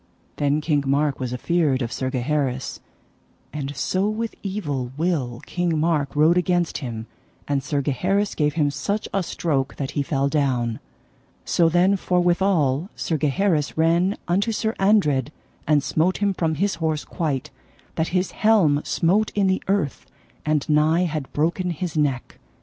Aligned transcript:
Then 0.37 0.61
King 0.61 0.83
Mark 0.87 1.19
was 1.19 1.31
afeard 1.31 1.83
of 1.83 1.91
Sir 1.93 2.09
Gaheris, 2.09 2.79
and 3.53 3.75
so 3.75 4.09
with 4.09 4.33
evil 4.41 4.91
will 4.97 5.41
King 5.45 5.77
Mark 5.79 6.15
rode 6.15 6.39
against 6.39 6.79
him, 6.79 7.05
and 7.47 7.61
Sir 7.61 7.83
Gaheris 7.83 8.33
gave 8.33 8.55
him 8.55 8.71
such 8.71 9.07
a 9.13 9.21
stroke 9.21 9.75
that 9.75 9.91
he 9.91 10.01
fell 10.01 10.27
down. 10.27 10.79
So 11.45 11.69
then 11.69 11.97
forthwithal 11.97 12.89
Sir 12.95 13.15
Gaheris 13.19 13.77
ran 13.77 14.17
unto 14.27 14.51
Sir 14.51 14.73
Andred 14.79 15.31
and 15.67 15.83
smote 15.83 16.17
him 16.17 16.33
from 16.33 16.55
his 16.55 16.73
horse 16.81 17.05
quite, 17.05 17.51
that 17.93 18.07
his 18.07 18.31
helm 18.31 18.81
smote 18.83 19.29
in 19.35 19.45
the 19.45 19.61
earth, 19.67 20.07
and 20.43 20.67
nigh 20.67 21.03
had 21.03 21.31
broken 21.31 21.69
his 21.69 21.95
neck. 21.95 22.39